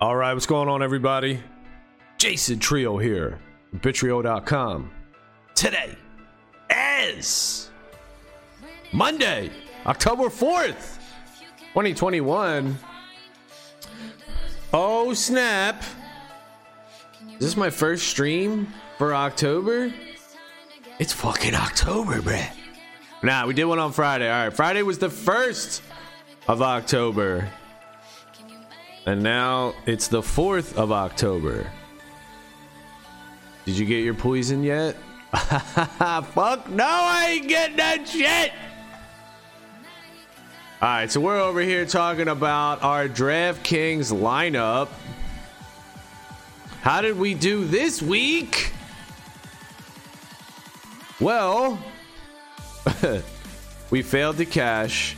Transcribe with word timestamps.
All 0.00 0.16
right, 0.16 0.32
what's 0.32 0.46
going 0.46 0.70
on, 0.70 0.82
everybody? 0.82 1.42
Jason 2.16 2.58
Trio 2.58 2.96
here, 2.96 3.38
Bittrio.com. 3.76 4.90
Today 5.54 5.94
is 6.98 7.70
Monday, 8.94 9.50
October 9.84 10.30
4th, 10.30 10.96
2021. 11.74 12.78
Oh, 14.72 15.12
snap. 15.12 15.84
Is 17.32 17.40
this 17.40 17.56
my 17.58 17.68
first 17.68 18.08
stream 18.08 18.72
for 18.96 19.14
October? 19.14 19.92
It's 20.98 21.12
fucking 21.12 21.54
October, 21.54 22.22
bruh. 22.22 22.50
Nah, 23.22 23.46
we 23.46 23.52
did 23.52 23.66
one 23.66 23.78
on 23.78 23.92
Friday. 23.92 24.30
All 24.30 24.44
right, 24.44 24.56
Friday 24.56 24.80
was 24.80 24.96
the 24.96 25.10
first 25.10 25.82
of 26.48 26.62
October. 26.62 27.50
And 29.10 29.24
now 29.24 29.74
it's 29.86 30.06
the 30.06 30.20
4th 30.20 30.76
of 30.76 30.92
October. 30.92 31.68
Did 33.64 33.76
you 33.76 33.84
get 33.84 34.04
your 34.04 34.14
poison 34.14 34.62
yet? 34.62 34.94
Fuck 35.32 36.70
no, 36.70 36.86
I 36.86 37.26
ain't 37.30 37.48
getting 37.48 37.76
that 37.78 38.06
shit. 38.06 38.52
All 40.80 40.88
right, 40.88 41.10
so 41.10 41.20
we're 41.20 41.40
over 41.40 41.60
here 41.60 41.84
talking 41.86 42.28
about 42.28 42.84
our 42.84 43.08
DraftKings 43.08 44.12
lineup. 44.12 44.90
How 46.80 47.00
did 47.00 47.18
we 47.18 47.34
do 47.34 47.64
this 47.64 48.00
week? 48.00 48.72
Well, 51.18 51.82
we 53.90 54.02
failed 54.02 54.36
to 54.36 54.46
cash 54.46 55.16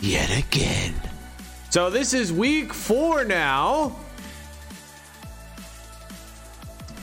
yet 0.00 0.36
again. 0.36 1.07
So 1.70 1.90
this 1.90 2.14
is 2.14 2.32
week 2.32 2.72
four 2.72 3.24
now. 3.24 3.94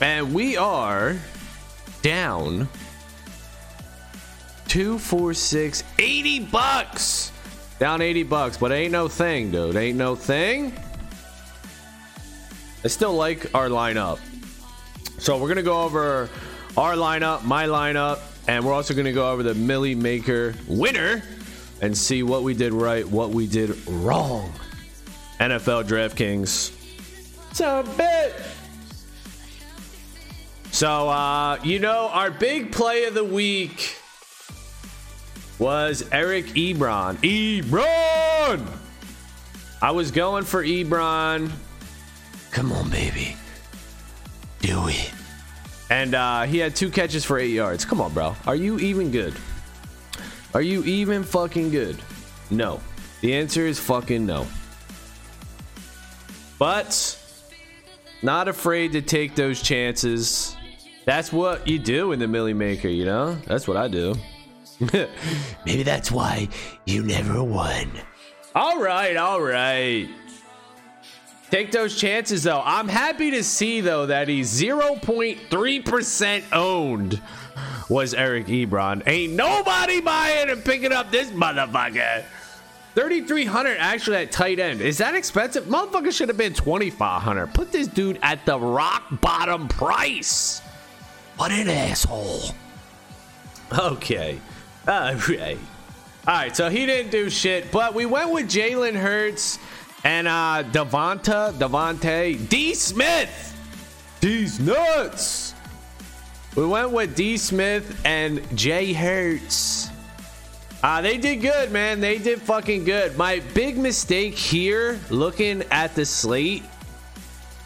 And 0.00 0.34
we 0.34 0.56
are 0.56 1.16
down 2.02 2.68
two, 4.66 4.98
four, 4.98 5.34
six, 5.34 5.84
80 5.98 6.40
bucks. 6.46 7.30
Down 7.78 8.00
80 8.00 8.24
bucks, 8.24 8.56
but 8.56 8.72
ain't 8.72 8.90
no 8.90 9.06
thing, 9.06 9.52
dude. 9.52 9.76
Ain't 9.76 9.96
no 9.96 10.16
thing. 10.16 10.72
I 12.84 12.88
still 12.88 13.14
like 13.14 13.54
our 13.54 13.68
lineup. 13.68 14.18
So 15.18 15.38
we're 15.38 15.48
gonna 15.48 15.62
go 15.62 15.82
over 15.82 16.28
our 16.76 16.94
lineup, 16.94 17.44
my 17.44 17.66
lineup, 17.66 18.18
and 18.48 18.64
we're 18.64 18.72
also 18.72 18.94
gonna 18.94 19.12
go 19.12 19.30
over 19.30 19.42
the 19.44 19.54
Millie 19.54 19.94
Maker 19.94 20.54
winner 20.66 21.22
and 21.80 21.96
see 21.96 22.22
what 22.22 22.42
we 22.42 22.54
did 22.54 22.72
right, 22.72 23.06
what 23.06 23.30
we 23.30 23.46
did 23.46 23.76
wrong. 23.86 24.52
NFL 25.40 25.84
DraftKings. 25.84 26.72
It's 27.50 27.60
a 27.60 27.84
bit. 27.96 28.34
So, 30.70 31.08
uh, 31.08 31.58
you 31.62 31.78
know, 31.78 32.08
our 32.12 32.30
big 32.30 32.72
play 32.72 33.04
of 33.04 33.14
the 33.14 33.24
week 33.24 33.96
was 35.58 36.06
Eric 36.12 36.46
Ebron. 36.48 37.16
Ebron! 37.18 38.66
I 39.80 39.90
was 39.90 40.10
going 40.10 40.44
for 40.44 40.62
Ebron. 40.62 41.50
Come 42.50 42.72
on, 42.72 42.90
baby. 42.90 43.36
Do 44.60 44.88
it. 44.88 45.12
And 45.88 46.14
uh, 46.14 46.42
he 46.42 46.58
had 46.58 46.74
two 46.74 46.90
catches 46.90 47.24
for 47.24 47.38
eight 47.38 47.52
yards. 47.52 47.84
Come 47.84 48.00
on, 48.00 48.12
bro. 48.12 48.34
Are 48.46 48.56
you 48.56 48.78
even 48.78 49.10
good? 49.10 49.34
Are 50.54 50.62
you 50.62 50.82
even 50.84 51.22
fucking 51.24 51.70
good? 51.70 51.96
No. 52.50 52.80
The 53.20 53.34
answer 53.34 53.66
is 53.66 53.78
fucking 53.78 54.24
no. 54.24 54.46
But 56.58 57.18
not 58.22 58.48
afraid 58.48 58.92
to 58.92 59.02
take 59.02 59.34
those 59.34 59.60
chances. 59.60 60.56
That's 61.04 61.32
what 61.32 61.68
you 61.68 61.78
do 61.78 62.12
in 62.12 62.18
the 62.18 62.28
Millie 62.28 62.54
Maker, 62.54 62.88
you 62.88 63.04
know? 63.04 63.34
That's 63.46 63.68
what 63.68 63.76
I 63.76 63.88
do. 63.88 64.14
Maybe 65.64 65.82
that's 65.82 66.10
why 66.10 66.48
you 66.84 67.02
never 67.02 67.42
won. 67.42 67.90
All 68.54 68.80
right, 68.80 69.16
all 69.16 69.40
right. 69.40 70.08
Take 71.50 71.70
those 71.70 71.96
chances 71.96 72.42
though. 72.42 72.62
I'm 72.64 72.88
happy 72.88 73.30
to 73.32 73.44
see 73.44 73.80
though 73.80 74.06
that 74.06 74.28
he's 74.28 74.60
0.3% 74.60 76.42
owned 76.52 77.22
was 77.88 78.14
Eric 78.14 78.46
Ebron. 78.46 79.02
Ain't 79.06 79.34
nobody 79.34 80.00
buying 80.00 80.50
and 80.50 80.64
picking 80.64 80.92
up 80.92 81.10
this 81.10 81.30
motherfucker. 81.30 82.24
3300 82.94 83.76
actually 83.78 84.16
at 84.16 84.32
tight 84.32 84.58
end. 84.58 84.80
Is 84.80 84.98
that 84.98 85.14
expensive? 85.14 85.64
Motherfucker 85.64 86.10
should 86.10 86.28
have 86.28 86.38
been 86.38 86.54
2500. 86.54 87.52
Put 87.52 87.70
this 87.70 87.88
dude 87.88 88.18
at 88.22 88.44
the 88.46 88.58
rock 88.58 89.04
bottom 89.20 89.68
price. 89.68 90.60
What 91.36 91.52
an 91.52 91.68
asshole. 91.68 92.54
Okay. 93.78 94.40
All 94.88 95.14
right. 95.14 95.58
All 96.26 96.34
right, 96.34 96.56
so 96.56 96.68
he 96.68 96.86
didn't 96.86 97.12
do 97.12 97.30
shit, 97.30 97.70
but 97.70 97.94
we 97.94 98.04
went 98.04 98.32
with 98.32 98.46
Jalen 98.46 98.96
Hurts 98.96 99.60
and 100.02 100.26
uh 100.26 100.64
Devonta, 100.72 101.52
Devontae, 101.52 102.48
D 102.48 102.74
Smith. 102.74 103.54
These 104.20 104.58
nuts. 104.58 105.45
We 106.56 106.64
went 106.64 106.90
with 106.90 107.14
D 107.14 107.36
Smith 107.36 108.00
and 108.06 108.42
Jay 108.56 108.94
Hurts. 108.94 109.90
Uh, 110.82 111.02
they 111.02 111.18
did 111.18 111.42
good, 111.42 111.70
man. 111.70 112.00
They 112.00 112.16
did 112.16 112.40
fucking 112.40 112.84
good. 112.84 113.14
My 113.18 113.40
big 113.52 113.76
mistake 113.76 114.34
here, 114.34 114.98
looking 115.10 115.64
at 115.70 115.94
the 115.94 116.06
slate 116.06 116.62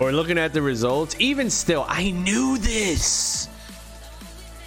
or 0.00 0.10
looking 0.10 0.38
at 0.38 0.52
the 0.52 0.60
results, 0.60 1.14
even 1.20 1.50
still, 1.50 1.86
I 1.88 2.10
knew 2.10 2.58
this. 2.58 3.48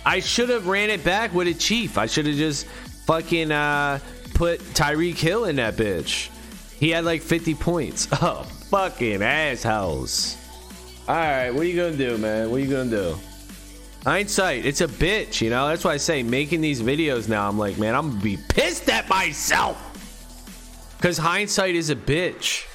I 0.05 0.21
should 0.21 0.47
have 0.49 0.67
ran 0.67 0.89
it 0.89 1.03
back 1.03 1.33
with 1.33 1.47
a 1.47 1.53
chief. 1.53 1.97
I 1.97 2.05
should 2.05 2.25
have 2.25 2.35
just 2.35 2.65
fucking 3.05 3.51
uh, 3.51 3.99
put 4.35 4.61
Tyreek 4.73 5.17
Hill 5.17 5.45
in 5.45 5.57
that 5.57 5.75
bitch. 5.75 6.29
He 6.79 6.91
had 6.91 7.03
like 7.03 7.21
50 7.21 7.55
points. 7.55 8.07
Oh, 8.21 8.43
fucking 8.69 9.21
assholes. 9.21 10.37
All 11.07 11.15
right, 11.15 11.51
what 11.51 11.63
are 11.63 11.65
you 11.65 11.75
gonna 11.75 11.97
do, 11.97 12.17
man? 12.17 12.49
What 12.49 12.57
are 12.57 12.63
you 12.63 12.71
gonna 12.71 12.89
do? 12.89 13.17
Hindsight, 14.03 14.65
it's 14.65 14.81
a 14.81 14.87
bitch, 14.87 15.39
you 15.39 15.49
know. 15.49 15.67
That's 15.69 15.85
why 15.85 15.93
I 15.93 15.97
say 15.97 16.23
making 16.23 16.59
these 16.59 16.81
videos 16.81 17.29
now. 17.29 17.47
I'm 17.47 17.57
like, 17.57 17.77
man, 17.77 17.95
I'm 17.95 18.09
gonna 18.09 18.21
be 18.21 18.37
pissed 18.49 18.89
at 18.89 19.07
myself 19.07 19.77
because 20.97 21.17
hindsight 21.17 21.75
is 21.75 21.89
a 21.89 21.95
bitch. 21.95 22.65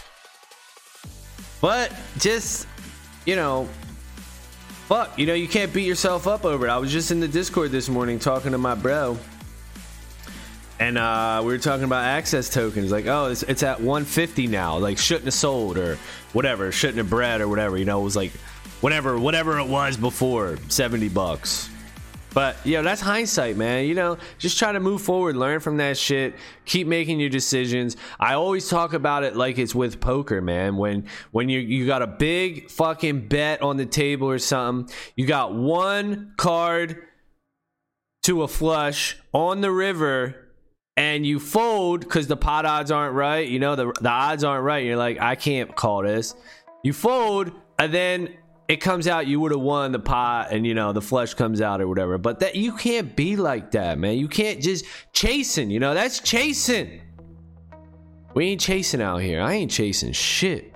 But 1.60 1.92
just, 2.18 2.66
you 3.26 3.36
know, 3.36 3.68
fuck, 4.86 5.18
you 5.18 5.26
know, 5.26 5.34
you 5.34 5.48
can't 5.48 5.72
beat 5.72 5.86
yourself 5.86 6.26
up 6.26 6.46
over 6.46 6.66
it. 6.66 6.70
I 6.70 6.78
was 6.78 6.90
just 6.90 7.10
in 7.10 7.20
the 7.20 7.28
Discord 7.28 7.72
this 7.72 7.90
morning 7.90 8.18
talking 8.18 8.52
to 8.52 8.58
my 8.58 8.74
bro. 8.74 9.18
And 10.80 10.96
uh, 10.96 11.40
we 11.42 11.48
were 11.48 11.58
talking 11.58 11.84
about 11.84 12.04
AXS 12.04 12.52
tokens, 12.52 12.92
like, 12.92 13.06
oh, 13.06 13.26
it's, 13.26 13.42
it's 13.42 13.64
at 13.64 13.80
150 13.80 14.46
now. 14.46 14.78
Like, 14.78 14.96
shouldn't 14.96 15.24
have 15.24 15.34
sold 15.34 15.76
or 15.76 15.98
whatever, 16.32 16.70
shouldn't 16.70 16.98
have 16.98 17.10
bred 17.10 17.40
or 17.40 17.48
whatever. 17.48 17.76
You 17.76 17.84
know, 17.84 18.00
it 18.00 18.04
was 18.04 18.16
like 18.16 18.32
whatever, 18.80 19.18
whatever 19.18 19.58
it 19.58 19.66
was 19.66 19.96
before, 19.96 20.58
70 20.68 21.08
bucks. 21.08 21.70
But 22.34 22.56
you 22.64 22.76
know, 22.76 22.82
that's 22.82 23.00
hindsight, 23.00 23.56
man. 23.56 23.86
You 23.86 23.94
know, 23.94 24.18
just 24.38 24.58
try 24.58 24.70
to 24.72 24.80
move 24.80 25.00
forward, 25.00 25.36
learn 25.36 25.60
from 25.60 25.78
that 25.78 25.96
shit, 25.96 26.34
keep 26.66 26.86
making 26.86 27.20
your 27.20 27.30
decisions. 27.30 27.96
I 28.20 28.34
always 28.34 28.68
talk 28.68 28.92
about 28.92 29.24
it 29.24 29.34
like 29.34 29.58
it's 29.58 29.74
with 29.74 29.98
poker, 29.98 30.40
man. 30.40 30.76
When 30.76 31.06
when 31.32 31.48
you 31.48 31.58
you 31.58 31.86
got 31.86 32.02
a 32.02 32.06
big 32.06 32.70
fucking 32.70 33.28
bet 33.28 33.62
on 33.62 33.76
the 33.76 33.86
table 33.86 34.28
or 34.28 34.38
something, 34.38 34.94
you 35.16 35.26
got 35.26 35.54
one 35.54 36.34
card 36.36 37.02
to 38.24 38.42
a 38.42 38.48
flush 38.48 39.16
on 39.32 39.60
the 39.62 39.72
river 39.72 40.48
and 40.98 41.24
you 41.24 41.40
fold 41.40 42.00
because 42.00 42.26
the 42.26 42.36
pot 42.36 42.66
odds 42.66 42.90
aren't 42.90 43.14
right. 43.14 43.48
You 43.48 43.58
know, 43.58 43.74
the, 43.74 43.92
the 44.00 44.10
odds 44.10 44.44
aren't 44.44 44.64
right. 44.64 44.84
You're 44.84 44.96
like, 44.96 45.20
I 45.20 45.34
can't 45.34 45.74
call 45.74 46.02
this. 46.02 46.34
You 46.82 46.92
fold, 46.92 47.52
and 47.78 47.94
then 47.94 48.36
it 48.68 48.82
comes 48.82 49.08
out 49.08 49.26
you 49.26 49.40
would 49.40 49.50
have 49.50 49.60
won 49.60 49.92
the 49.92 49.98
pot, 49.98 50.48
and 50.52 50.66
you 50.66 50.74
know 50.74 50.92
the 50.92 51.00
flesh 51.00 51.34
comes 51.34 51.60
out 51.60 51.80
or 51.80 51.88
whatever. 51.88 52.18
But 52.18 52.40
that 52.40 52.54
you 52.54 52.72
can't 52.72 53.16
be 53.16 53.36
like 53.36 53.70
that, 53.72 53.98
man. 53.98 54.18
You 54.18 54.28
can't 54.28 54.60
just 54.60 54.84
chasing. 55.12 55.70
You 55.70 55.80
know, 55.80 55.94
that's 55.94 56.20
chasing. 56.20 57.00
We 58.34 58.46
ain't 58.46 58.60
chasing 58.60 59.00
out 59.00 59.18
here. 59.18 59.40
I 59.40 59.54
ain't 59.54 59.70
chasing 59.70 60.12
shit. 60.12 60.74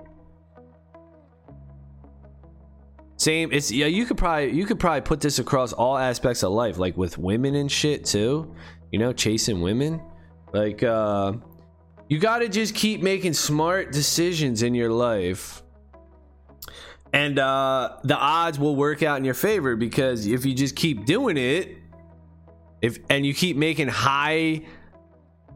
Same. 3.17 3.51
It's 3.51 3.71
yeah. 3.71 3.85
You 3.85 4.05
could 4.05 4.17
probably 4.17 4.51
you 4.51 4.65
could 4.65 4.79
probably 4.79 5.01
put 5.01 5.21
this 5.21 5.37
across 5.37 5.71
all 5.71 5.97
aspects 5.97 6.43
of 6.43 6.51
life, 6.51 6.79
like 6.79 6.97
with 6.97 7.17
women 7.19 7.55
and 7.55 7.71
shit 7.71 8.05
too. 8.05 8.55
You 8.91 8.99
know, 8.99 9.13
chasing 9.13 9.61
women. 9.61 10.01
Like, 10.51 10.83
uh, 10.83 11.33
you 12.09 12.19
got 12.19 12.39
to 12.39 12.47
just 12.47 12.75
keep 12.75 13.01
making 13.01 13.33
smart 13.33 13.91
decisions 13.91 14.61
in 14.61 14.75
your 14.75 14.91
life. 14.91 15.62
And 17.13 17.37
uh, 17.37 17.97
the 18.03 18.17
odds 18.17 18.57
will 18.57 18.75
work 18.75 19.03
out 19.03 19.17
in 19.17 19.23
your 19.23 19.35
favor 19.35 19.75
because 19.75 20.25
if 20.25 20.45
you 20.45 20.53
just 20.53 20.75
keep 20.75 21.05
doing 21.05 21.37
it, 21.37 21.77
if 22.81 22.97
and 23.09 23.25
you 23.25 23.33
keep 23.33 23.55
making 23.55 23.87
high 23.87 24.65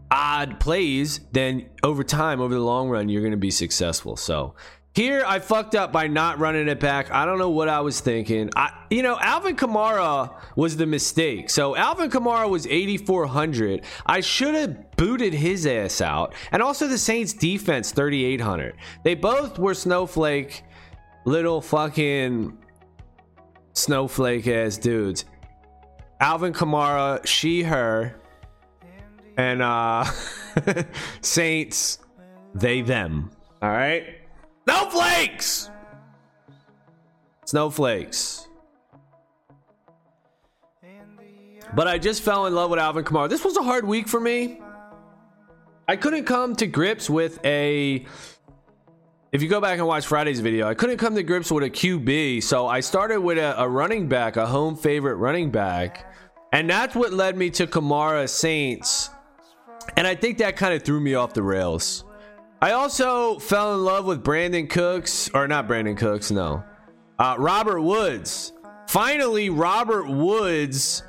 odd 0.09 0.59
plays, 0.59 1.19
then 1.33 1.69
over 1.83 2.03
time, 2.03 2.39
over 2.39 2.53
the 2.53 2.61
long 2.61 2.89
run, 2.89 3.09
you're 3.09 3.21
going 3.21 3.31
to 3.31 3.37
be 3.37 3.51
successful. 3.51 4.15
So 4.15 4.55
Here, 4.97 5.23
I 5.27 5.37
fucked 5.37 5.75
up 5.75 5.91
by 5.91 6.07
not 6.07 6.39
running 6.39 6.67
it 6.67 6.79
back. 6.79 7.11
I 7.11 7.25
don't 7.25 7.37
know 7.37 7.51
what 7.51 7.69
I 7.69 7.81
was 7.81 7.99
thinking. 7.99 8.49
I, 8.55 8.71
you 8.89 9.03
know, 9.03 9.19
Alvin 9.19 9.55
Kamara 9.55 10.33
was 10.55 10.75
the 10.75 10.87
mistake. 10.87 11.51
So 11.51 11.75
Alvin 11.75 12.09
Kamara 12.09 12.49
was 12.49 12.65
8,400. 12.65 13.83
I 14.07 14.21
should 14.21 14.55
have 14.55 14.95
booted 14.97 15.35
his 15.35 15.67
ass 15.67 16.01
out. 16.01 16.33
And 16.51 16.63
also 16.63 16.87
the 16.87 16.97
Saints 16.97 17.33
defense, 17.33 17.91
3,800. 17.91 18.75
They 19.03 19.13
both 19.13 19.59
were 19.59 19.75
snowflake, 19.75 20.63
little 21.27 21.59
fucking 21.59 22.57
snowflake 23.73 24.47
ass 24.47 24.77
dudes. 24.77 25.25
Alvin 26.21 26.53
Kamara, 26.53 27.25
she, 27.27 27.63
her, 27.63 28.15
and 29.35 29.61
uh 29.61 30.05
Saints, 31.21 31.99
they, 32.55 32.81
them. 32.81 33.29
All 33.61 33.69
right. 33.69 34.21
Snowflakes! 34.63 35.69
Snowflakes. 37.45 38.47
But 41.75 41.87
I 41.87 41.97
just 41.97 42.23
fell 42.23 42.45
in 42.45 42.55
love 42.55 42.69
with 42.71 42.79
Alvin 42.79 43.03
Kamara. 43.03 43.29
This 43.29 43.43
was 43.43 43.57
a 43.57 43.63
hard 43.63 43.85
week 43.85 44.07
for 44.07 44.19
me. 44.19 44.61
I 45.89 45.97
couldn't 45.97 46.23
come 46.23 46.55
to 46.55 46.67
grips 46.67 47.09
with 47.09 47.43
a. 47.45 48.05
If 49.37 49.43
you 49.43 49.49
go 49.49 49.61
back 49.61 49.77
and 49.77 49.85
watch 49.85 50.07
Friday's 50.07 50.39
video, 50.39 50.67
I 50.67 50.73
couldn't 50.73 50.97
come 50.97 51.13
to 51.13 51.21
grips 51.21 51.51
with 51.51 51.63
a 51.63 51.69
QB. 51.69 52.41
So 52.41 52.65
I 52.65 52.79
started 52.79 53.19
with 53.19 53.37
a, 53.37 53.61
a 53.61 53.69
running 53.69 54.07
back, 54.07 54.35
a 54.35 54.47
home 54.47 54.75
favorite 54.75 55.17
running 55.17 55.51
back. 55.51 56.11
And 56.51 56.67
that's 56.67 56.95
what 56.95 57.13
led 57.13 57.37
me 57.37 57.51
to 57.51 57.67
Kamara 57.67 58.27
Saints. 58.27 59.11
And 59.95 60.07
I 60.07 60.15
think 60.15 60.39
that 60.39 60.55
kind 60.55 60.73
of 60.73 60.81
threw 60.81 60.99
me 60.99 61.13
off 61.13 61.35
the 61.35 61.43
rails. 61.43 62.03
I 62.63 62.71
also 62.71 63.37
fell 63.37 63.75
in 63.75 63.85
love 63.85 64.05
with 64.05 64.23
Brandin 64.23 64.67
Cooks, 64.67 65.29
or 65.35 65.47
not 65.47 65.67
Brandin 65.67 65.97
Cooks, 65.97 66.31
no. 66.31 66.63
Uh, 67.19 67.35
Robert 67.37 67.83
Woods. 67.83 68.53
Finally, 68.87 69.51
Robert 69.51 70.09
Woods, 70.09 71.03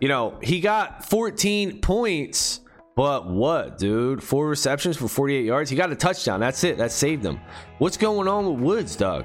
you 0.00 0.08
know, 0.08 0.36
he 0.42 0.60
got 0.60 1.08
14 1.08 1.80
points, 1.80 2.58
but 2.98 3.26
what, 3.28 3.78
dude? 3.78 4.24
Four 4.24 4.48
receptions 4.48 4.96
for 4.96 5.06
48 5.06 5.44
yards. 5.44 5.70
He 5.70 5.76
got 5.76 5.92
a 5.92 5.94
touchdown. 5.94 6.40
That's 6.40 6.64
it. 6.64 6.78
That 6.78 6.90
saved 6.90 7.24
him. 7.24 7.38
What's 7.78 7.96
going 7.96 8.26
on 8.26 8.44
with 8.44 8.60
Woods, 8.60 8.96
Doug? 8.96 9.24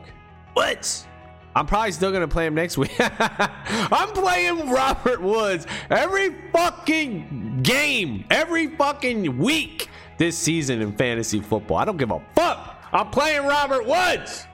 What? 0.53 1.07
I'm 1.55 1.65
probably 1.65 1.91
still 1.91 2.11
gonna 2.11 2.27
play 2.27 2.45
him 2.45 2.53
next 2.53 2.77
week. 2.77 2.93
I'm 2.99 4.09
playing 4.09 4.69
Robert 4.69 5.23
Woods 5.23 5.65
every 5.89 6.35
fucking 6.51 7.61
game, 7.63 8.25
every 8.29 8.67
fucking 8.75 9.39
week 9.39 9.89
this 10.19 10.37
season 10.37 10.79
in 10.79 10.95
fantasy 10.95 11.39
football. 11.39 11.77
I 11.77 11.85
don't 11.85 11.97
give 11.97 12.11
a 12.11 12.21
fuck. 12.35 12.77
I'm 12.93 13.09
playing 13.09 13.41
Robert 13.41 13.87
Woods. 13.87 14.45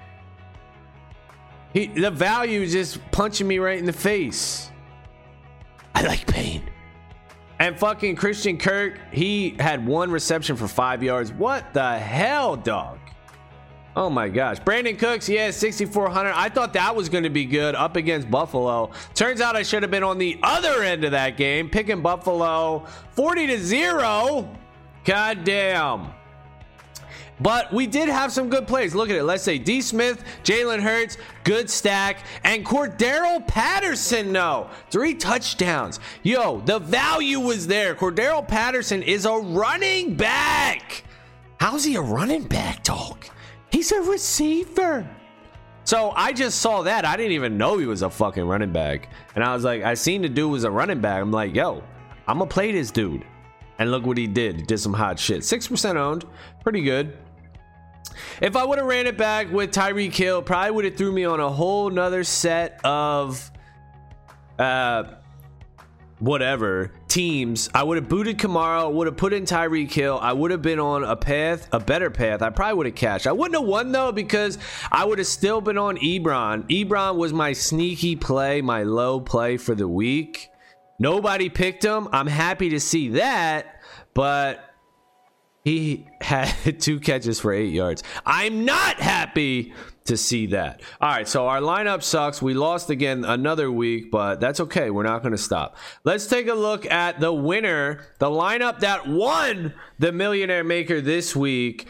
He, 1.73 1.87
the 1.87 2.09
value 2.09 2.61
is 2.61 2.71
just 2.71 2.99
punching 3.11 3.45
me 3.45 3.59
right 3.59 3.79
in 3.79 3.85
the 3.85 3.91
face. 3.91 4.71
I 5.93 6.03
like 6.03 6.25
pain. 6.25 6.68
And 7.59 7.77
fucking 7.77 8.15
Christian 8.15 8.57
Kirk, 8.57 8.99
he 9.11 9.55
had 9.59 9.85
one 9.85 10.11
reception 10.11 10.55
for 10.55 10.67
five 10.67 11.03
yards. 11.03 11.33
What 11.33 11.73
the 11.73 11.97
hell, 11.97 12.55
dog? 12.55 12.99
Oh 13.97 14.09
my 14.09 14.29
gosh. 14.29 14.59
Brandin 14.61 14.97
Cooks, 14.97 15.27
yeah, 15.27 15.51
6,400. 15.51 16.31
I 16.31 16.47
thought 16.47 16.71
that 16.73 16.95
was 16.95 17.09
going 17.09 17.25
to 17.25 17.29
be 17.29 17.43
good 17.43 17.75
up 17.75 17.97
against 17.97 18.31
Buffalo. 18.31 18.91
Turns 19.13 19.41
out 19.41 19.57
I 19.57 19.63
should 19.63 19.83
have 19.83 19.91
been 19.91 20.03
on 20.03 20.17
the 20.17 20.39
other 20.41 20.83
end 20.83 21.03
of 21.03 21.11
that 21.11 21.35
game, 21.35 21.69
picking 21.69 22.01
Buffalo 22.01 22.85
40 23.11 23.47
to 23.47 23.59
0. 23.59 24.55
God 25.03 25.43
damn. 25.43 26.13
But 27.41 27.71
we 27.71 27.87
did 27.87 28.09
have 28.09 28.31
some 28.31 28.49
good 28.49 28.67
plays. 28.67 28.93
Look 28.93 29.09
at 29.09 29.15
it. 29.15 29.23
Let's 29.23 29.43
say 29.43 29.57
D. 29.57 29.81
Smith, 29.81 30.23
Jalen 30.43 30.81
Hurts, 30.81 31.17
good 31.43 31.69
stack, 31.69 32.25
and 32.43 32.65
Cordarrelle 32.65 33.45
Patterson. 33.47 34.31
No, 34.31 34.69
three 34.91 35.13
touchdowns. 35.13 35.99
Yo, 36.23 36.59
the 36.61 36.79
value 36.79 37.39
was 37.39 37.67
there. 37.67 37.95
Cordarrelle 37.95 38.47
Patterson 38.47 39.01
is 39.03 39.25
a 39.25 39.33
running 39.33 40.15
back. 40.15 41.03
How's 41.59 41.83
he 41.83 41.95
a 41.95 42.01
running 42.01 42.43
back, 42.43 42.83
dog? 42.83 43.25
He's 43.71 43.91
a 43.91 44.01
receiver. 44.01 45.07
So 45.83 46.11
I 46.15 46.33
just 46.33 46.59
saw 46.59 46.83
that. 46.83 47.05
I 47.05 47.17
didn't 47.17 47.31
even 47.31 47.57
know 47.57 47.77
he 47.77 47.85
was 47.85 48.01
a 48.01 48.09
fucking 48.09 48.43
running 48.43 48.71
back. 48.71 49.09
And 49.35 49.43
I 49.43 49.53
was 49.53 49.63
like, 49.63 49.81
I 49.83 49.93
seen 49.95 50.21
the 50.21 50.29
dude 50.29 50.51
was 50.51 50.63
a 50.63 50.71
running 50.71 51.01
back. 51.01 51.21
I'm 51.21 51.31
like, 51.31 51.55
yo, 51.55 51.83
I'm 52.27 52.37
gonna 52.37 52.49
play 52.49 52.71
this 52.71 52.91
dude. 52.91 53.25
And 53.79 53.91
look 53.91 54.05
what 54.05 54.17
he 54.17 54.27
did. 54.27 54.57
He 54.57 54.61
did 54.61 54.77
some 54.77 54.93
hot 54.93 55.17
shit. 55.17 55.41
6% 55.41 55.95
owned. 55.95 56.25
Pretty 56.63 56.81
good. 56.81 57.17
If 58.41 58.55
I 58.55 58.65
would 58.65 58.77
have 58.77 58.87
ran 58.87 59.07
it 59.07 59.17
back 59.17 59.51
with 59.51 59.71
Tyreek 59.71 60.13
Hill, 60.13 60.41
probably 60.41 60.71
would 60.71 60.85
have 60.85 60.95
threw 60.95 61.11
me 61.11 61.25
on 61.25 61.39
a 61.39 61.49
whole 61.49 61.89
nother 61.89 62.23
set 62.23 62.79
of 62.83 63.51
uh 64.57 65.03
whatever 66.19 66.91
teams. 67.07 67.69
I 67.73 67.83
would 67.83 67.97
have 67.97 68.09
booted 68.09 68.37
Kamara, 68.37 68.91
would 68.91 69.07
have 69.07 69.17
put 69.17 69.33
in 69.33 69.45
Tyreek 69.45 69.91
Hill. 69.91 70.19
I 70.21 70.33
would 70.33 70.51
have 70.51 70.61
been 70.61 70.79
on 70.79 71.03
a 71.03 71.15
path, 71.15 71.67
a 71.71 71.79
better 71.79 72.09
path. 72.09 72.41
I 72.41 72.49
probably 72.49 72.75
would 72.75 72.85
have 72.87 72.95
cashed. 72.95 73.25
I 73.27 73.31
wouldn't 73.31 73.59
have 73.59 73.67
won 73.67 73.91
though 73.91 74.11
because 74.11 74.57
I 74.91 75.05
would 75.05 75.17
have 75.17 75.27
still 75.27 75.61
been 75.61 75.77
on 75.77 75.97
Ebron. 75.97 76.67
Ebron 76.69 77.15
was 77.15 77.33
my 77.33 77.53
sneaky 77.53 78.15
play, 78.15 78.61
my 78.61 78.83
low 78.83 79.19
play 79.19 79.57
for 79.57 79.75
the 79.75 79.87
week. 79.87 80.49
Nobody 80.99 81.49
picked 81.49 81.83
him. 81.83 82.09
I'm 82.11 82.27
happy 82.27 82.69
to 82.71 82.79
see 82.79 83.09
that, 83.09 83.81
but 84.13 84.68
he 85.63 86.07
had 86.21 86.53
two 86.79 86.99
catches 86.99 87.39
for 87.39 87.53
eight 87.53 87.73
yards. 87.73 88.03
I'm 88.25 88.65
not 88.65 88.99
happy 88.99 89.73
to 90.05 90.17
see 90.17 90.47
that. 90.47 90.81
All 90.99 91.09
right, 91.09 91.27
so 91.27 91.47
our 91.47 91.59
lineup 91.59 92.01
sucks. 92.01 92.41
We 92.41 92.55
lost 92.55 92.89
again 92.89 93.23
another 93.23 93.71
week, 93.71 94.09
but 94.09 94.39
that's 94.39 94.59
okay. 94.61 94.89
We're 94.89 95.03
not 95.03 95.21
going 95.21 95.33
to 95.33 95.37
stop. 95.37 95.77
Let's 96.03 96.25
take 96.25 96.47
a 96.47 96.53
look 96.55 96.89
at 96.89 97.19
the 97.19 97.31
winner, 97.31 98.01
the 98.17 98.29
lineup 98.29 98.79
that 98.79 99.07
won 99.07 99.73
the 99.99 100.11
Millionaire 100.11 100.63
Maker 100.63 100.99
this 100.99 101.35
week. 101.35 101.87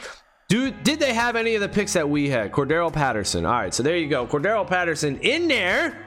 Dude, 0.49 0.83
did 0.83 0.99
they 0.99 1.13
have 1.13 1.35
any 1.35 1.55
of 1.55 1.61
the 1.61 1.69
picks 1.69 1.93
that 1.93 2.09
we 2.09 2.27
had? 2.27 2.51
Cordarrelle 2.51 2.91
Patterson. 2.91 3.45
All 3.45 3.53
right, 3.53 3.73
so 3.73 3.83
there 3.83 3.95
you 3.95 4.09
go. 4.09 4.27
Cordarrelle 4.27 4.67
Patterson 4.67 5.19
in 5.19 5.47
there. 5.47 6.05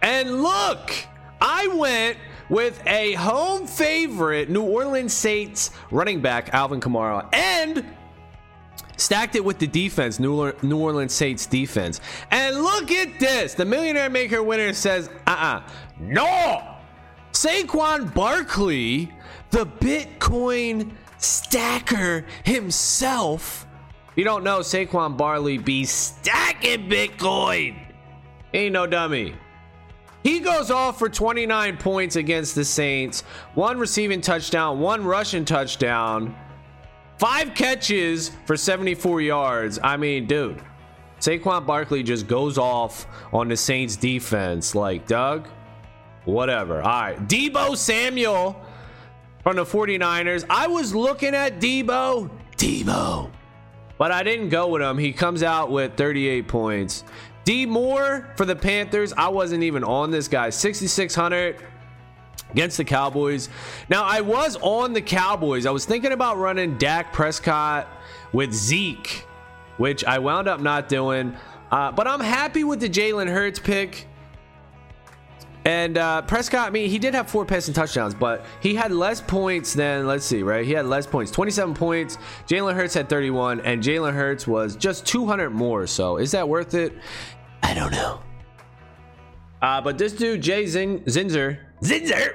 And 0.00 0.42
look, 0.42 0.92
I 1.40 1.66
went 1.68 2.16
with 2.48 2.82
a 2.86 3.12
home 3.14 3.66
favorite, 3.66 4.48
New 4.48 4.62
Orleans 4.62 5.12
Saints 5.12 5.70
running 5.90 6.20
back, 6.20 6.52
Alvin 6.54 6.80
Kamara, 6.80 7.28
and 7.34 7.84
stacked 8.96 9.36
it 9.36 9.44
with 9.44 9.58
the 9.58 9.66
defense, 9.66 10.18
New 10.18 10.52
Orleans 10.74 11.12
Saints 11.12 11.46
defense. 11.46 12.00
And 12.30 12.56
look 12.56 12.90
at 12.90 13.18
this. 13.20 13.54
The 13.54 13.64
Millionaire 13.64 14.10
Maker 14.10 14.42
winner 14.42 14.72
says, 14.72 15.08
uh 15.26 15.30
uh-uh. 15.30 15.56
uh, 15.58 15.62
no. 16.00 16.74
Saquon 17.32 18.12
Barkley, 18.14 19.12
the 19.50 19.66
Bitcoin 19.66 20.90
stacker 21.18 22.24
himself. 22.44 23.66
you 24.16 24.24
don't 24.24 24.42
know, 24.42 24.60
Saquon 24.60 25.16
Barkley 25.16 25.58
be 25.58 25.84
stacking 25.84 26.88
Bitcoin. 26.88 27.78
Ain't 28.54 28.72
no 28.72 28.86
dummy. 28.86 29.34
He 30.28 30.40
goes 30.40 30.70
off 30.70 30.98
for 30.98 31.08
29 31.08 31.78
points 31.78 32.16
against 32.16 32.54
the 32.54 32.62
Saints, 32.62 33.22
one 33.54 33.78
receiving 33.78 34.20
touchdown, 34.20 34.78
one 34.78 35.02
rushing 35.02 35.46
touchdown, 35.46 36.36
five 37.16 37.54
catches 37.54 38.32
for 38.44 38.54
74 38.54 39.22
yards. 39.22 39.78
I 39.82 39.96
mean, 39.96 40.26
dude, 40.26 40.60
Saquon 41.18 41.64
Barkley 41.64 42.02
just 42.02 42.26
goes 42.26 42.58
off 42.58 43.06
on 43.32 43.48
the 43.48 43.56
Saints 43.56 43.96
defense. 43.96 44.74
Like, 44.74 45.06
Doug, 45.06 45.48
whatever. 46.26 46.82
All 46.82 47.00
right. 47.00 47.26
Deebo 47.26 47.74
Samuel 47.74 48.62
from 49.42 49.56
the 49.56 49.64
49ers. 49.64 50.44
I 50.50 50.66
was 50.66 50.94
looking 50.94 51.34
at 51.34 51.58
Deebo, 51.58 52.28
Deebo, 52.58 53.30
but 53.96 54.12
I 54.12 54.24
didn't 54.24 54.50
go 54.50 54.68
with 54.68 54.82
him. 54.82 54.98
He 54.98 55.10
comes 55.10 55.42
out 55.42 55.70
with 55.70 55.96
38 55.96 56.46
points. 56.48 57.04
D 57.48 57.64
Moore 57.64 58.28
for 58.36 58.44
the 58.44 58.54
Panthers. 58.54 59.14
I 59.14 59.28
wasn't 59.28 59.62
even 59.62 59.82
on 59.82 60.10
this 60.10 60.28
guy. 60.28 60.50
6,600 60.50 61.56
against 62.50 62.76
the 62.76 62.84
Cowboys. 62.84 63.48
Now, 63.88 64.04
I 64.04 64.20
was 64.20 64.56
on 64.56 64.92
the 64.92 65.00
Cowboys. 65.00 65.64
I 65.64 65.70
was 65.70 65.86
thinking 65.86 66.12
about 66.12 66.36
running 66.36 66.76
Dak 66.76 67.10
Prescott 67.10 67.88
with 68.34 68.52
Zeke, 68.52 69.24
which 69.78 70.04
I 70.04 70.18
wound 70.18 70.46
up 70.46 70.60
not 70.60 70.90
doing. 70.90 71.34
Uh, 71.70 71.90
but 71.90 72.06
I'm 72.06 72.20
happy 72.20 72.64
with 72.64 72.80
the 72.80 72.88
Jalen 72.90 73.32
Hurts 73.32 73.58
pick. 73.58 74.06
And 75.64 75.96
uh, 75.96 76.20
Prescott, 76.22 76.68
I 76.68 76.70
mean, 76.70 76.90
he 76.90 76.98
did 76.98 77.14
have 77.14 77.30
four 77.30 77.46
passing 77.46 77.72
touchdowns, 77.72 78.14
but 78.14 78.44
he 78.60 78.74
had 78.74 78.92
less 78.92 79.22
points 79.22 79.72
than, 79.72 80.06
let's 80.06 80.26
see, 80.26 80.42
right? 80.42 80.66
He 80.66 80.72
had 80.72 80.84
less 80.84 81.06
points 81.06 81.30
27 81.30 81.74
points. 81.74 82.18
Jalen 82.46 82.74
Hurts 82.74 82.92
had 82.92 83.08
31, 83.08 83.62
and 83.62 83.82
Jalen 83.82 84.12
Hurts 84.12 84.46
was 84.46 84.76
just 84.76 85.06
200 85.06 85.48
more. 85.48 85.86
So 85.86 86.18
is 86.18 86.32
that 86.32 86.46
worth 86.46 86.74
it? 86.74 86.92
I 87.62 87.74
don't 87.74 87.92
know. 87.92 88.20
Uh, 89.60 89.80
but 89.80 89.98
this 89.98 90.12
dude, 90.12 90.40
Jay 90.42 90.66
Zin- 90.66 91.00
Zinzer, 91.00 91.58
Zinzer, 91.82 92.32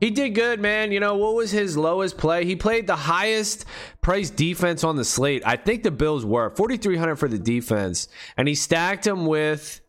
He 0.00 0.10
did 0.10 0.30
good, 0.30 0.58
man. 0.60 0.90
You 0.92 1.00
know, 1.00 1.16
what 1.16 1.34
was 1.34 1.50
his 1.50 1.76
lowest 1.76 2.16
play? 2.16 2.46
He 2.46 2.56
played 2.56 2.86
the 2.86 2.96
highest 2.96 3.66
price 4.00 4.30
defense 4.30 4.82
on 4.82 4.96
the 4.96 5.04
slate. 5.04 5.42
I 5.44 5.56
think 5.56 5.82
the 5.82 5.90
Bills 5.90 6.24
were 6.24 6.48
4,300 6.56 7.16
for 7.16 7.28
the 7.28 7.38
defense, 7.38 8.08
and 8.38 8.48
he 8.48 8.54
stacked 8.54 9.06
him 9.06 9.26
with 9.26 9.82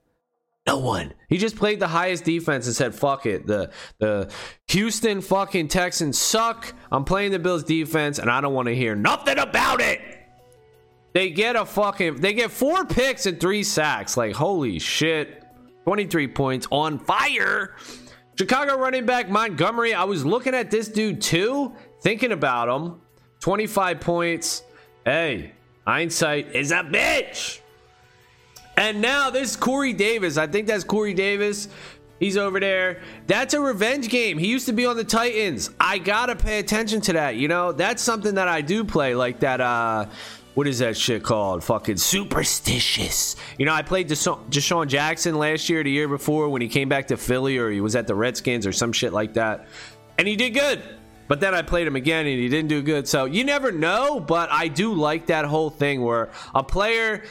no 0.67 0.77
one. 0.79 1.13
He 1.29 1.37
just 1.37 1.55
played 1.55 1.79
the 1.79 1.87
highest 1.87 2.25
defense 2.25 2.67
and 2.67 2.75
said, 2.75 2.93
fuck 2.93 3.25
it. 3.25 3.47
The 3.47 3.71
the 3.99 4.29
Houston 4.67 5.21
fucking 5.21 5.69
Texans 5.69 6.19
suck. 6.19 6.73
I'm 6.91 7.05
playing 7.05 7.31
the 7.31 7.39
Bills 7.39 7.63
defense, 7.63 8.19
and 8.19 8.29
I 8.29 8.41
don't 8.41 8.53
want 8.53 8.67
to 8.67 8.75
hear 8.75 8.95
nothing 8.95 9.39
about 9.39 9.79
it. 9.79 10.01
They 11.13 11.29
get 11.29 11.55
a 11.55 11.65
fucking 11.65 12.21
they 12.21 12.33
get 12.33 12.51
four 12.51 12.85
picks 12.85 13.25
and 13.25 13.39
three 13.39 13.63
sacks. 13.63 14.15
Like, 14.17 14.35
holy 14.35 14.79
shit. 14.79 15.43
23 15.83 16.27
points 16.27 16.67
on 16.71 16.99
fire. 16.99 17.75
Chicago 18.37 18.77
running 18.77 19.05
back 19.05 19.29
Montgomery. 19.29 19.93
I 19.93 20.03
was 20.03 20.25
looking 20.25 20.53
at 20.53 20.71
this 20.71 20.87
dude 20.87 21.21
too, 21.21 21.73
thinking 22.01 22.31
about 22.31 22.69
him. 22.69 23.01
25 23.39 23.99
points. 23.99 24.63
Hey, 25.03 25.53
hindsight 25.85 26.55
is 26.55 26.71
a 26.71 26.83
bitch. 26.83 27.59
And 28.77 29.01
now 29.01 29.29
this 29.29 29.55
Corey 29.55 29.93
Davis. 29.93 30.37
I 30.37 30.47
think 30.47 30.67
that's 30.67 30.83
Corey 30.83 31.13
Davis. 31.13 31.67
He's 32.19 32.37
over 32.37 32.59
there. 32.59 33.01
That's 33.25 33.55
a 33.55 33.59
revenge 33.59 34.09
game. 34.09 34.37
He 34.37 34.47
used 34.47 34.67
to 34.67 34.73
be 34.73 34.85
on 34.85 34.95
the 34.95 35.03
Titans. 35.03 35.71
I 35.79 35.97
gotta 35.97 36.35
pay 36.35 36.59
attention 36.59 37.01
to 37.01 37.13
that. 37.13 37.35
You 37.35 37.47
know, 37.47 37.71
that's 37.71 38.03
something 38.03 38.35
that 38.35 38.47
I 38.47 38.61
do 38.61 38.83
play, 38.83 39.15
like 39.15 39.39
that. 39.39 39.59
uh 39.59 40.05
what 40.53 40.67
is 40.67 40.79
that 40.79 40.97
shit 40.97 41.23
called? 41.23 41.63
Fucking 41.63 41.97
superstitious. 41.97 43.35
You 43.57 43.65
know, 43.65 43.73
I 43.73 43.81
played 43.81 44.09
Desha- 44.09 44.43
DeSean 44.49 44.87
Jackson 44.87 45.35
last 45.35 45.69
year, 45.69 45.83
the 45.83 45.91
year 45.91 46.07
before, 46.07 46.49
when 46.49 46.61
he 46.61 46.67
came 46.67 46.89
back 46.89 47.07
to 47.07 47.17
Philly 47.17 47.57
or 47.57 47.69
he 47.69 47.81
was 47.81 47.95
at 47.95 48.07
the 48.07 48.15
Redskins 48.15 48.67
or 48.67 48.73
some 48.73 48.91
shit 48.91 49.13
like 49.13 49.33
that. 49.35 49.67
And 50.17 50.27
he 50.27 50.35
did 50.35 50.53
good. 50.53 50.81
But 51.27 51.39
then 51.39 51.55
I 51.55 51.61
played 51.61 51.87
him 51.87 51.95
again 51.95 52.25
and 52.25 52.37
he 52.37 52.49
didn't 52.49 52.67
do 52.67 52.81
good. 52.81 53.07
So 53.07 53.23
you 53.23 53.45
never 53.45 53.71
know, 53.71 54.19
but 54.19 54.51
I 54.51 54.67
do 54.67 54.93
like 54.93 55.27
that 55.27 55.45
whole 55.45 55.69
thing 55.69 56.01
where 56.01 56.29
a 56.53 56.61
player 56.61 57.23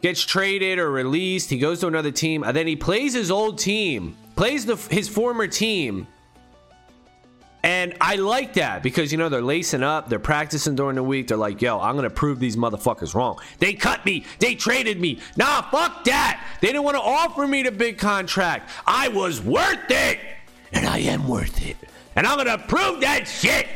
gets 0.00 0.24
traded 0.24 0.78
or 0.78 0.90
released, 0.90 1.50
he 1.50 1.58
goes 1.58 1.80
to 1.80 1.88
another 1.88 2.10
team, 2.10 2.44
and 2.44 2.56
then 2.56 2.66
he 2.66 2.76
plays 2.76 3.12
his 3.12 3.30
old 3.30 3.58
team, 3.58 4.16
plays 4.36 4.64
the, 4.64 4.76
his 4.76 5.08
former 5.08 5.46
team 5.46 6.06
and 7.68 7.94
I 8.00 8.16
like 8.16 8.54
that 8.54 8.82
because, 8.82 9.12
you 9.12 9.18
know, 9.18 9.28
they're 9.28 9.42
lacing 9.42 9.82
up, 9.82 10.08
they're 10.08 10.18
practicing 10.18 10.74
during 10.74 10.96
the 10.96 11.02
week. 11.02 11.28
They're 11.28 11.36
like, 11.36 11.60
yo, 11.60 11.78
I'm 11.78 11.96
going 11.96 12.04
to 12.04 12.10
prove 12.10 12.40
these 12.40 12.56
motherfuckers 12.56 13.14
wrong. 13.14 13.38
They 13.58 13.74
cut 13.74 14.06
me, 14.06 14.24
they 14.38 14.54
traded 14.54 14.98
me. 14.98 15.20
Nah, 15.36 15.60
fuck 15.70 16.02
that. 16.04 16.42
They 16.62 16.68
didn't 16.68 16.84
want 16.84 16.96
to 16.96 17.02
offer 17.02 17.46
me 17.46 17.62
the 17.62 17.70
big 17.70 17.98
contract. 17.98 18.70
I 18.86 19.08
was 19.08 19.42
worth 19.42 19.90
it, 19.90 20.18
and 20.72 20.86
I 20.86 21.00
am 21.00 21.28
worth 21.28 21.62
it. 21.62 21.76
And 22.16 22.26
I'm 22.26 22.42
going 22.42 22.58
to 22.58 22.64
prove 22.66 23.02
that 23.02 23.28
shit. 23.28 23.68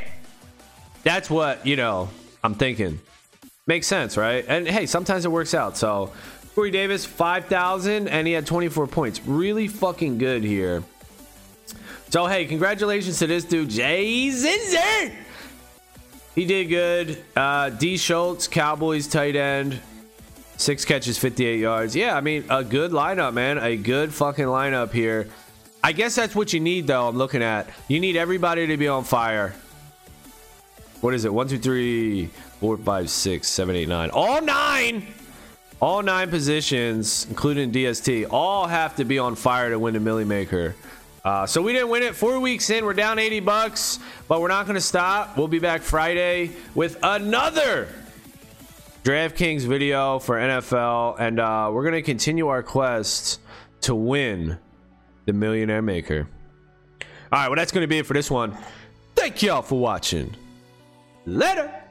That's 1.02 1.28
what, 1.28 1.66
you 1.66 1.76
know, 1.76 2.08
I'm 2.42 2.54
thinking. 2.54 2.98
Makes 3.66 3.88
sense, 3.88 4.16
right? 4.16 4.42
And 4.48 4.66
hey, 4.66 4.86
sometimes 4.86 5.26
it 5.26 5.30
works 5.30 5.52
out. 5.52 5.76
So, 5.76 6.12
Corey 6.54 6.70
Davis, 6.70 7.04
5,000, 7.04 8.08
and 8.08 8.26
he 8.26 8.32
had 8.32 8.46
24 8.46 8.86
points. 8.86 9.20
Really 9.26 9.68
fucking 9.68 10.16
good 10.16 10.44
here. 10.44 10.82
So 12.12 12.26
hey, 12.26 12.44
congratulations 12.44 13.18
to 13.20 13.26
this 13.26 13.42
dude, 13.42 13.70
Jay 13.70 14.28
Zinzer. 14.28 15.14
He 16.34 16.44
did 16.44 16.66
good. 16.66 17.24
Uh, 17.34 17.70
D 17.70 17.96
Schultz, 17.96 18.46
Cowboys 18.46 19.06
tight 19.06 19.34
end, 19.34 19.80
six 20.58 20.84
catches, 20.84 21.16
58 21.16 21.58
yards. 21.58 21.96
Yeah, 21.96 22.14
I 22.14 22.20
mean 22.20 22.44
a 22.50 22.62
good 22.62 22.90
lineup, 22.90 23.32
man. 23.32 23.56
A 23.56 23.78
good 23.78 24.12
fucking 24.12 24.44
lineup 24.44 24.92
here. 24.92 25.28
I 25.82 25.92
guess 25.92 26.14
that's 26.14 26.34
what 26.34 26.52
you 26.52 26.60
need, 26.60 26.86
though. 26.86 27.08
I'm 27.08 27.16
looking 27.16 27.42
at. 27.42 27.70
You 27.88 27.98
need 27.98 28.16
everybody 28.16 28.66
to 28.66 28.76
be 28.76 28.88
on 28.88 29.04
fire. 29.04 29.54
What 31.00 31.14
is 31.14 31.24
it? 31.24 31.32
One, 31.32 31.48
two, 31.48 31.56
three, 31.56 32.26
four, 32.60 32.76
five, 32.76 33.08
six, 33.08 33.48
seven, 33.48 33.74
eight, 33.74 33.88
nine. 33.88 34.10
All 34.10 34.42
nine. 34.42 35.06
All 35.80 36.02
nine 36.02 36.28
positions, 36.28 37.26
including 37.30 37.72
DST, 37.72 38.26
all 38.30 38.66
have 38.66 38.96
to 38.96 39.06
be 39.06 39.18
on 39.18 39.34
fire 39.34 39.70
to 39.70 39.78
win 39.78 39.94
the 39.94 40.00
Millie 40.00 40.26
Maker. 40.26 40.74
Uh, 41.24 41.46
so 41.46 41.62
we 41.62 41.72
didn't 41.72 41.88
win 41.88 42.02
it. 42.02 42.16
Four 42.16 42.40
weeks 42.40 42.68
in, 42.70 42.84
we're 42.84 42.94
down 42.94 43.18
80 43.18 43.40
bucks, 43.40 44.00
but 44.26 44.40
we're 44.40 44.48
not 44.48 44.66
going 44.66 44.74
to 44.74 44.80
stop. 44.80 45.36
We'll 45.36 45.48
be 45.48 45.60
back 45.60 45.82
Friday 45.82 46.50
with 46.74 46.98
another 47.02 47.88
DraftKings 49.04 49.62
video 49.62 50.18
for 50.18 50.36
NFL, 50.36 51.20
and 51.20 51.38
uh, 51.38 51.70
we're 51.72 51.82
going 51.82 51.94
to 51.94 52.02
continue 52.02 52.48
our 52.48 52.62
quest 52.62 53.40
to 53.82 53.94
win 53.94 54.58
the 55.26 55.32
Millionaire 55.32 55.82
Maker. 55.82 56.26
All 57.00 57.38
right, 57.38 57.48
well, 57.48 57.56
that's 57.56 57.72
going 57.72 57.82
to 57.82 57.88
be 57.88 57.98
it 57.98 58.06
for 58.06 58.14
this 58.14 58.30
one. 58.30 58.56
Thank 59.14 59.42
y'all 59.42 59.62
for 59.62 59.78
watching. 59.78 60.34
Later. 61.24 61.81